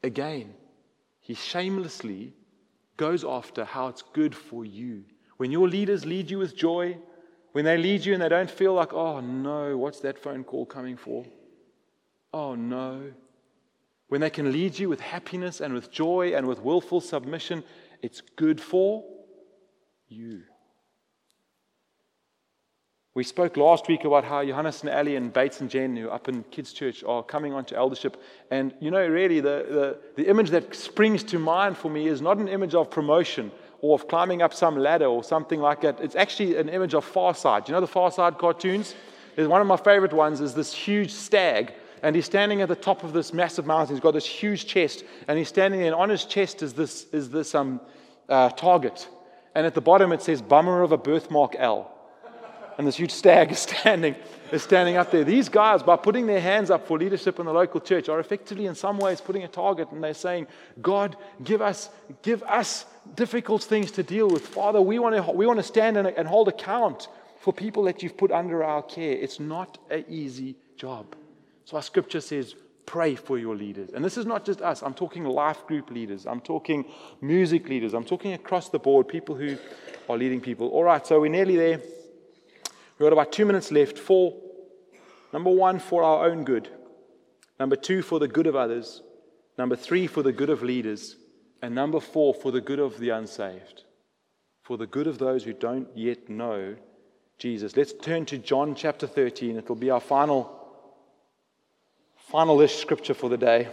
[0.02, 0.54] Again,
[1.18, 2.33] he shamelessly
[2.96, 5.04] goes after how it's good for you.
[5.37, 6.96] When your leaders lead you with joy,
[7.52, 10.64] when they lead you and they don't feel like, oh no, what's that phone call
[10.64, 11.26] coming for?
[12.32, 13.12] Oh no.
[14.08, 17.62] When they can lead you with happiness and with joy and with willful submission,
[18.02, 19.04] it's good for
[20.08, 20.42] you.
[23.14, 26.28] We spoke last week about how Johannes and Ali and Bates and Jen, who up
[26.28, 28.16] in Kids Church, are coming onto eldership.
[28.52, 32.22] And you know, really, the, the, the image that springs to mind for me is
[32.22, 36.00] not an image of promotion or of climbing up some ladder or something like that.
[36.00, 37.68] It's actually an image of Far Side.
[37.68, 38.94] You know the Far Side cartoons?
[39.36, 43.04] One of my favorite ones is this huge stag and he's standing at the top
[43.04, 43.94] of this massive mountain.
[43.94, 47.06] He's got this huge chest, and he's standing there, and on his chest is this,
[47.12, 47.80] is this um,
[48.28, 49.08] uh, target.
[49.54, 51.96] And at the bottom it says, Bummer of a birthmark Hal.
[52.78, 54.14] And this huge stag is standing,
[54.52, 55.22] is standing up there.
[55.22, 58.66] These guys, by putting their hands up for leadership in the local church, are effectively,
[58.66, 60.46] in some ways, putting a target, and they're saying,
[60.80, 61.90] God, give us,
[62.22, 62.86] give us
[63.16, 64.46] difficult things to deal with.
[64.48, 67.08] Father, we want to, we want to stand and, and hold account
[67.40, 69.12] for people that you've put under our care.
[69.12, 71.16] It's not an easy job.
[71.70, 73.90] So our scripture says, pray for your leaders.
[73.94, 74.83] And this is not just us.
[74.83, 76.26] I'm talking life group leaders.
[76.26, 76.85] I'm talking
[77.20, 77.94] music leaders.
[77.94, 79.56] I'm talking across the board, people who
[80.09, 80.66] are leading people.
[80.70, 81.78] All right, so we're nearly there.
[81.78, 84.00] We've got about two minutes left.
[84.00, 84.35] For
[85.33, 86.68] number one, for our own good.
[87.61, 89.02] Number two, for the good of others.
[89.56, 91.14] Number three, for the good of leaders.
[91.62, 93.85] And number four, for the good of the unsaved.
[94.64, 96.74] For the good of those who don't yet know
[97.38, 97.76] Jesus.
[97.76, 99.56] Let's turn to John chapter 13.
[99.56, 100.59] It'll be our final
[102.30, 103.66] Final ish scripture for the day.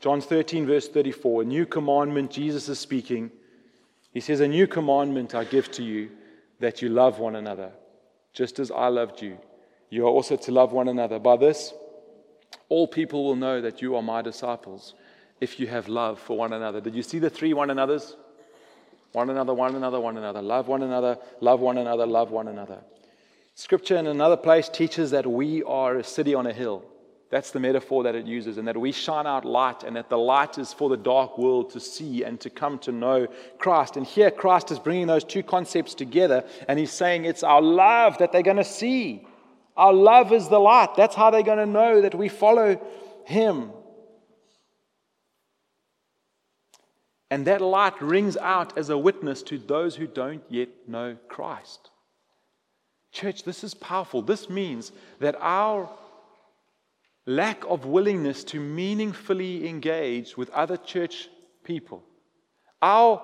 [0.00, 1.42] John 13, verse 34.
[1.42, 3.30] A new commandment, Jesus is speaking.
[4.12, 6.10] He says, A new commandment I give to you,
[6.58, 7.70] that you love one another,
[8.32, 9.38] just as I loved you.
[9.90, 11.20] You are also to love one another.
[11.20, 11.72] By this,
[12.68, 14.94] all people will know that you are my disciples
[15.40, 16.80] if you have love for one another.
[16.80, 18.16] Did you see the three one another's?
[19.12, 20.42] One another, one another, one another.
[20.42, 22.80] Love one another, love one another, love one another.
[23.54, 26.84] Scripture in another place teaches that we are a city on a hill.
[27.30, 30.16] That's the metaphor that it uses, and that we shine out light, and that the
[30.16, 33.26] light is for the dark world to see and to come to know
[33.58, 33.98] Christ.
[33.98, 38.16] And here, Christ is bringing those two concepts together, and he's saying it's our love
[38.18, 39.26] that they're going to see.
[39.76, 40.94] Our love is the light.
[40.96, 42.80] That's how they're going to know that we follow
[43.26, 43.72] him.
[47.30, 51.90] And that light rings out as a witness to those who don't yet know Christ.
[53.12, 54.22] Church, this is powerful.
[54.22, 55.90] This means that our
[57.28, 61.28] lack of willingness to meaningfully engage with other church
[61.62, 62.02] people,
[62.80, 63.22] our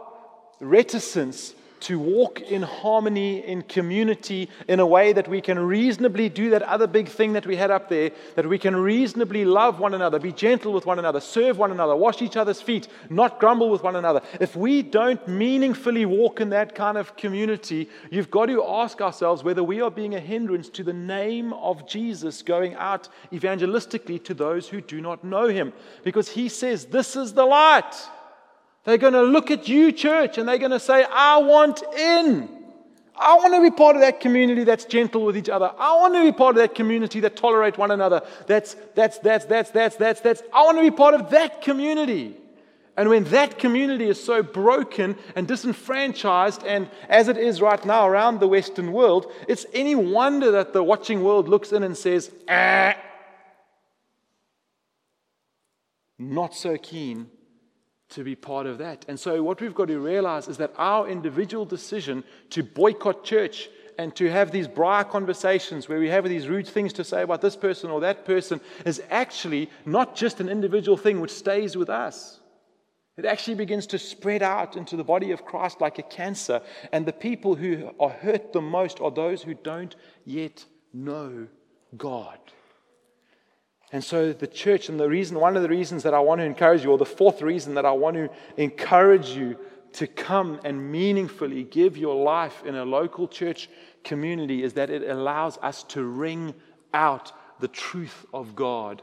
[0.61, 6.49] reticence to walk in harmony, in community, in a way that we can reasonably do
[6.49, 9.93] that other big thing that we had up there, that we can reasonably love one
[9.93, 13.69] another, be gentle with one another, serve one another, wash each other's feet, not grumble
[13.69, 14.23] with one another.
[14.41, 19.45] If we don't meaningfully walk in that kind of community, you've got to ask ourselves
[19.45, 24.33] whether we are being a hindrance to the name of Jesus going out evangelistically to
[24.33, 25.75] those who do not know him.
[26.03, 27.95] Because he says, This is the light.
[28.85, 32.49] They're going to look at you, church, and they're going to say, I want in.
[33.17, 35.73] I want to be part of that community that's gentle with each other.
[35.79, 38.23] I want to be part of that community that tolerate one another.
[38.47, 40.43] That's, that's, that's, that's, that's, that's, that's.
[40.53, 42.37] I want to be part of that community.
[42.97, 48.07] And when that community is so broken and disenfranchised, and as it is right now
[48.07, 52.31] around the Western world, it's any wonder that the watching world looks in and says,
[52.49, 52.95] ah,
[56.19, 57.31] not so keen
[58.11, 59.05] to be part of that.
[59.09, 63.69] And so, what we've got to realize is that our individual decision to boycott church
[63.99, 67.41] and to have these braai conversations where we have these rude things to say about
[67.41, 71.89] this person or that person is actually not just an individual thing which stays with
[71.89, 72.41] us.
[73.17, 76.61] It actually begins to spread out into the body of Christ like a cancer.
[76.93, 79.95] And the people who are hurt the most are those who don't
[80.25, 81.47] yet know
[81.97, 82.39] God.
[83.95, 86.45] And so the church, and the reason, one of the reasons that I want to
[86.45, 89.57] encourage you, or the fourth reason that I want to encourage you
[89.93, 93.71] to come and meaningfully give your life in a local church
[94.03, 96.55] community is that it allows us to ring
[96.93, 97.31] out
[97.61, 99.01] the truth of God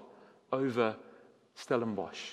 [0.51, 0.97] over
[1.55, 2.31] Stellenbosch.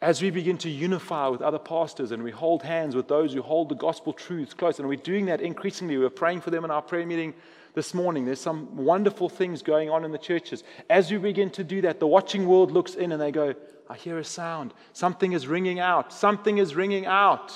[0.00, 3.42] As we begin to unify with other pastors and we hold hands with those who
[3.42, 6.70] hold the gospel truths close, and we're doing that increasingly, we're praying for them in
[6.70, 7.34] our prayer meeting
[7.74, 8.24] this morning.
[8.24, 10.64] There's some wonderful things going on in the churches.
[10.88, 13.54] As you begin to do that, the watching world looks in and they go,
[13.88, 14.74] I hear a sound.
[14.92, 16.12] Something is ringing out.
[16.12, 17.54] Something is ringing out.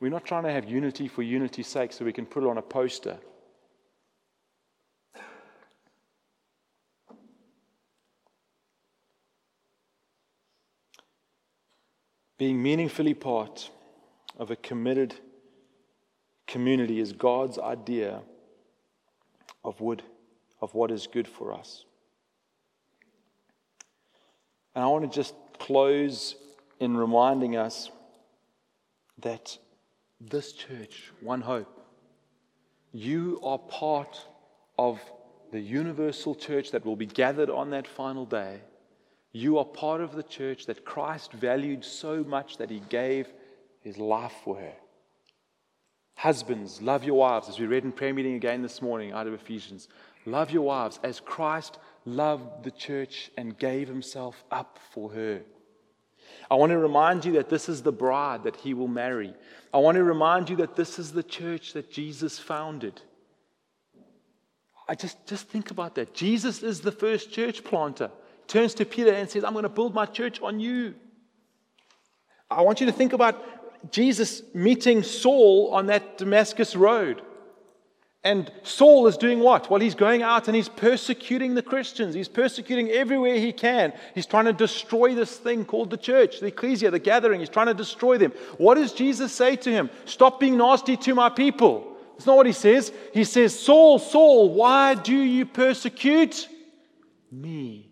[0.00, 2.58] We're not trying to have unity for unity's sake so we can put it on
[2.58, 3.18] a poster.
[12.38, 13.70] Being meaningfully part
[14.38, 15.16] of a committed
[16.48, 18.22] community is God's idea
[19.64, 20.02] of, wood,
[20.60, 21.84] of what is good for us.
[24.74, 26.34] And I want to just close
[26.80, 27.90] in reminding us
[29.18, 29.58] that
[30.20, 31.68] this church, One Hope,
[32.92, 34.24] you are part
[34.78, 35.00] of
[35.52, 38.60] the universal church that will be gathered on that final day.
[39.32, 43.28] You are part of the church that Christ valued so much that he gave
[43.82, 44.74] his life for her.
[46.18, 49.34] Husbands, love your wives, as we read in prayer meeting again this morning out of
[49.34, 49.86] Ephesians.
[50.26, 55.42] Love your wives as Christ loved the church and gave himself up for her.
[56.50, 59.32] I want to remind you that this is the bride that he will marry.
[59.72, 63.00] I want to remind you that this is the church that Jesus founded.
[64.88, 66.14] I just, just think about that.
[66.14, 68.10] Jesus is the first church planter.
[68.48, 70.96] Turns to Peter and says, I'm going to build my church on you.
[72.50, 73.57] I want you to think about
[73.90, 77.22] Jesus meeting Saul on that Damascus road.
[78.24, 79.70] And Saul is doing what?
[79.70, 82.14] Well, he's going out and he's persecuting the Christians.
[82.14, 83.92] He's persecuting everywhere he can.
[84.14, 87.40] He's trying to destroy this thing called the church, the ecclesia, the gathering.
[87.40, 88.32] He's trying to destroy them.
[88.58, 89.88] What does Jesus say to him?
[90.04, 91.96] Stop being nasty to my people.
[92.14, 92.92] That's not what he says.
[93.14, 96.48] He says, Saul, Saul, why do you persecute
[97.30, 97.88] me?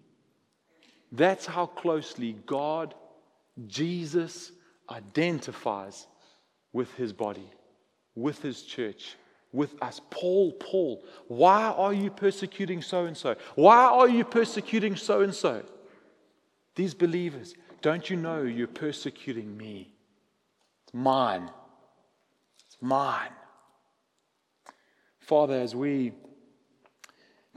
[1.13, 2.95] That's how closely God,
[3.69, 4.51] Jesus,
[4.91, 6.07] identifies
[6.73, 7.51] with his body,
[8.15, 9.17] with his church,
[9.53, 10.01] with us.
[10.11, 13.37] Paul, Paul, why are you persecuting so and so?
[13.55, 15.63] Why are you persecuting so and so?
[16.75, 19.95] These believers, don't you know you're persecuting me?
[20.85, 21.51] It's mine.
[22.67, 23.31] It's mine.
[25.21, 26.13] Father, as we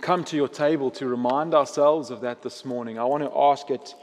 [0.02, 3.70] come to your table to remind ourselves of that this morning, I want to ask
[3.70, 3.94] it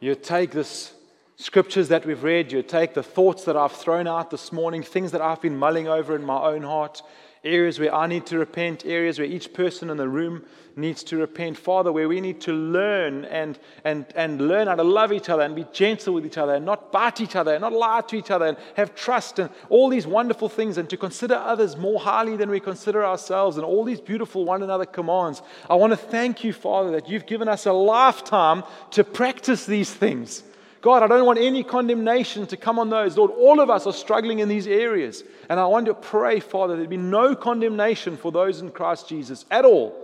[0.00, 0.92] you take this
[1.36, 5.12] scriptures that we've read, you take the thoughts that I've thrown out this morning, things
[5.12, 7.02] that I've been mulling over in my own heart,
[7.44, 10.44] areas where I need to repent, areas where each person in the room
[10.76, 11.58] needs to repent.
[11.58, 15.42] Father, where we need to learn and, and, and learn how to love each other
[15.42, 18.16] and be gentle with each other and not bite each other and not lie to
[18.16, 22.00] each other and have trust and all these wonderful things and to consider others more
[22.00, 25.42] highly than we consider ourselves and all these beautiful one another commands.
[25.68, 29.92] I want to thank you, Father, that you've given us a lifetime to practice these
[29.92, 30.42] things.
[30.86, 33.16] God, I don't want any condemnation to come on those.
[33.16, 35.24] Lord, all of us are struggling in these areas.
[35.48, 39.44] And I want to pray, Father, there be no condemnation for those in Christ Jesus
[39.50, 40.00] at all.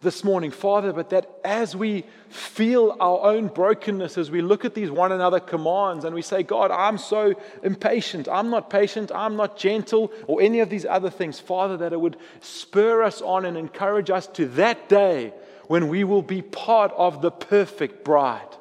[0.00, 4.74] this morning, Father, but that as we feel our own brokenness, as we look at
[4.74, 7.32] these one another commands and we say, God, I'm so
[7.62, 11.92] impatient, I'm not patient, I'm not gentle, or any of these other things, Father, that
[11.92, 15.32] it would spur us on and encourage us to that day
[15.68, 18.56] when we will be part of the perfect bride,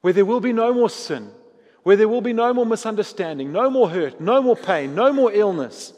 [0.00, 1.30] where there will be no more sin,
[1.82, 5.32] where there will be no more misunderstanding, no more hurt, no more pain, no more
[5.32, 5.92] illness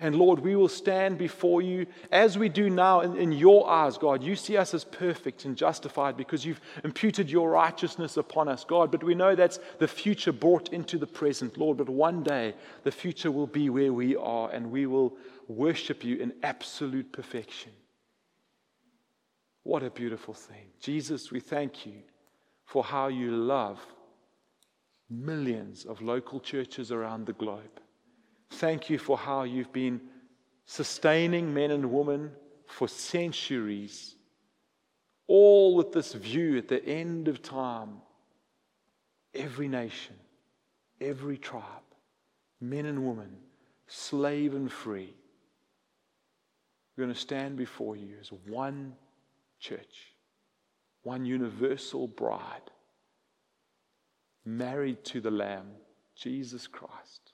[0.00, 3.96] and Lord, we will stand before you as we do now in, in, your eyes,
[3.96, 4.24] God.
[4.24, 8.90] You see us as perfect and justified because you've imputed your righteousness upon us, God.
[8.90, 11.78] But we know that's the future brought into the present, Lord.
[11.78, 15.16] But one day the future will be where we are and we will
[15.46, 17.70] worship you in absolute perfection.
[19.62, 20.66] What a beautiful thing.
[20.80, 22.02] Jesus, we thank you
[22.64, 23.78] for how you love
[25.10, 27.80] millions of local churches around the globe.
[28.50, 30.00] Thank you for how you've been
[30.66, 32.32] sustaining men and women
[32.66, 34.16] for centuries,
[35.26, 38.00] all with this view at the end of time.
[39.34, 40.14] Every nation,
[41.00, 41.64] every tribe,
[42.60, 43.36] men and women,
[43.86, 45.14] slave and free.
[46.96, 48.94] We're going to stand before you as one
[49.58, 50.13] church,
[51.04, 52.70] one universal bride,
[54.44, 55.68] married to the Lamb,
[56.16, 57.32] Jesus Christ.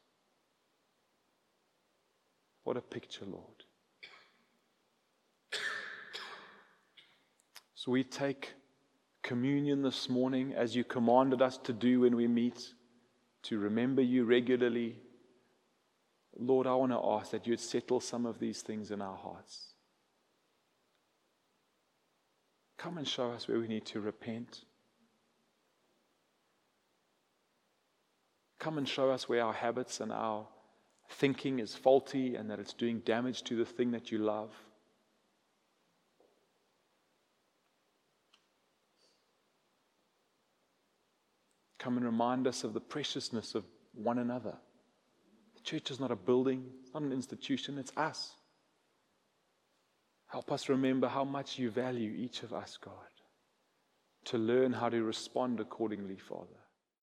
[2.65, 3.65] What a picture, Lord.
[7.75, 8.53] So we take
[9.23, 12.75] communion this morning as you commanded us to do when we meet,
[13.45, 14.99] to remember you regularly.
[16.39, 19.70] Lord, I want to ask that you'd settle some of these things in our hearts.
[22.81, 24.65] Come and show us where we need to repent.
[28.59, 30.47] Come and show us where our habits and our
[31.11, 34.55] thinking is faulty and that it's doing damage to the thing that you love.
[41.79, 44.57] Come and remind us of the preciousness of one another.
[45.55, 48.33] The church is not a building, it's not an institution, it's us.
[50.31, 52.93] Help us remember how much you value each of us, God,
[54.27, 56.60] to learn how to respond accordingly, Father.